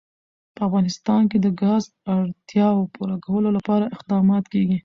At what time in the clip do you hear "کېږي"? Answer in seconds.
4.53-4.77